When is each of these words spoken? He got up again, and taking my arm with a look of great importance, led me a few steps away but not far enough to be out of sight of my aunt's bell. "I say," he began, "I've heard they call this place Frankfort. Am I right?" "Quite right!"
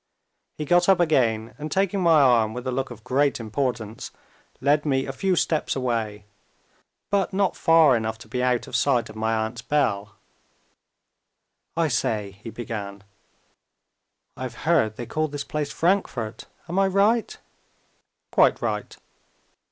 He 0.57 0.65
got 0.65 0.89
up 0.89 0.99
again, 0.99 1.53
and 1.59 1.71
taking 1.71 2.01
my 2.01 2.21
arm 2.21 2.55
with 2.55 2.65
a 2.65 2.71
look 2.71 2.89
of 2.89 3.03
great 3.03 3.39
importance, 3.39 4.09
led 4.59 4.83
me 4.83 5.05
a 5.05 5.11
few 5.13 5.35
steps 5.35 5.75
away 5.75 6.25
but 7.11 7.33
not 7.33 7.55
far 7.55 7.95
enough 7.95 8.17
to 8.17 8.27
be 8.27 8.41
out 8.41 8.65
of 8.65 8.75
sight 8.75 9.11
of 9.11 9.15
my 9.15 9.35
aunt's 9.45 9.61
bell. 9.61 10.15
"I 11.77 11.87
say," 11.87 12.31
he 12.41 12.49
began, 12.49 13.03
"I've 14.35 14.65
heard 14.65 14.95
they 14.95 15.05
call 15.05 15.27
this 15.27 15.43
place 15.43 15.71
Frankfort. 15.71 16.45
Am 16.67 16.79
I 16.79 16.87
right?" 16.87 17.37
"Quite 18.31 18.59
right!" 18.59 18.97